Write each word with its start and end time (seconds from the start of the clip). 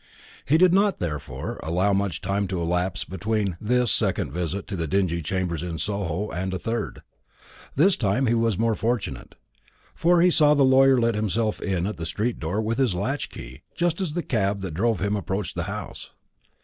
He 0.45 0.57
did 0.57 0.73
not, 0.73 0.97
therefore, 0.99 1.59
allow 1.61 1.93
much 1.93 2.21
time 2.21 2.47
to 2.47 2.59
elapse 2.59 3.03
between 3.03 3.55
this 3.61 3.91
second 3.91 4.31
visit 4.31 4.65
to 4.65 4.75
the 4.75 4.87
dingy 4.87 5.21
chambers 5.21 5.61
in 5.61 5.77
Soho 5.77 6.31
and 6.31 6.51
a 6.55 6.57
third. 6.57 7.03
This 7.75 7.95
time 7.95 8.25
he 8.25 8.33
was 8.33 8.57
more 8.57 8.73
fortunate; 8.73 9.35
for 9.93 10.19
he 10.21 10.31
saw 10.31 10.55
the 10.55 10.65
lawyer 10.65 10.97
let 10.99 11.13
himself 11.13 11.61
in 11.61 11.85
at 11.85 11.97
the 11.97 12.07
street 12.07 12.39
door 12.39 12.59
with 12.63 12.79
his 12.79 12.95
latch 12.95 13.29
key, 13.29 13.61
just 13.75 14.01
as 14.01 14.13
the 14.13 14.23
cab 14.23 14.61
that 14.61 14.73
drove 14.73 15.01
him 15.01 15.15
approached 15.15 15.53
the 15.55 15.65
house. 15.69 16.09